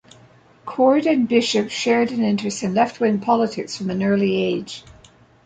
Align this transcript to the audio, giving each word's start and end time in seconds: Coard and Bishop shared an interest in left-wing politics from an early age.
Coard 0.65 1.05
and 1.05 1.27
Bishop 1.29 1.69
shared 1.69 2.11
an 2.11 2.23
interest 2.23 2.63
in 2.63 2.73
left-wing 2.73 3.19
politics 3.19 3.77
from 3.77 3.91
an 3.91 4.01
early 4.01 4.35
age. 4.43 4.83